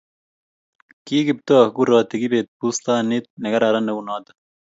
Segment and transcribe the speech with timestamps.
[1.05, 4.31] kiKiptooo kuroti kibet bustanit ne kararan neu noto